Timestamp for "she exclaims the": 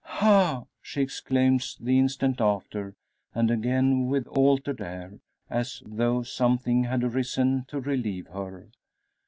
0.81-1.99